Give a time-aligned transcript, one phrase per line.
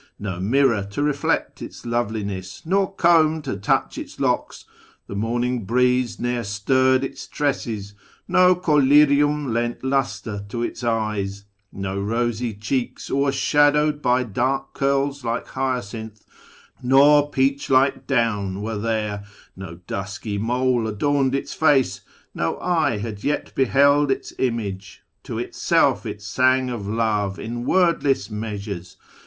[0.17, 4.65] No mirror to reflect Its loveliness, Nor coml> to touch Its locks;
[5.05, 7.93] the morning breeze Ne'er stirred Its tresses;
[8.27, 15.45] no collyrium Lent lustre to Its eyes: no rosy cheeks O'ershadowed by dark curls like
[15.49, 16.25] hyacinth,
[16.81, 19.23] Nor peach like down were there;
[19.55, 22.01] no dusky mole Adorned Its face;
[22.33, 25.03] no eye hail yet beheld Its image.
[25.25, 28.97] To Itself it sang of love In wordless measures.